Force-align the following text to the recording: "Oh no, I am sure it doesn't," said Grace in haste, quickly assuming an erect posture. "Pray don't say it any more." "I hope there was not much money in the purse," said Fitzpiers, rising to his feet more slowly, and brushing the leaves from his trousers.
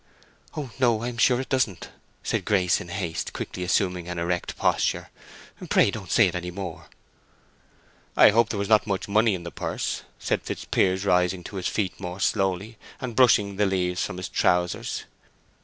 "Oh 0.57 0.71
no, 0.79 1.03
I 1.03 1.09
am 1.09 1.19
sure 1.19 1.39
it 1.39 1.49
doesn't," 1.49 1.89
said 2.23 2.43
Grace 2.43 2.81
in 2.81 2.87
haste, 2.89 3.33
quickly 3.33 3.61
assuming 3.61 4.07
an 4.07 4.17
erect 4.17 4.57
posture. 4.57 5.11
"Pray 5.69 5.91
don't 5.91 6.09
say 6.09 6.25
it 6.27 6.33
any 6.33 6.49
more." 6.49 6.87
"I 8.17 8.31
hope 8.31 8.49
there 8.49 8.57
was 8.57 8.67
not 8.67 8.87
much 8.87 9.07
money 9.07 9.35
in 9.35 9.43
the 9.43 9.51
purse," 9.51 10.01
said 10.17 10.41
Fitzpiers, 10.41 11.05
rising 11.05 11.43
to 11.43 11.57
his 11.57 11.67
feet 11.67 11.99
more 11.99 12.19
slowly, 12.19 12.79
and 12.99 13.15
brushing 13.15 13.57
the 13.57 13.67
leaves 13.67 14.03
from 14.03 14.17
his 14.17 14.27
trousers. 14.27 15.03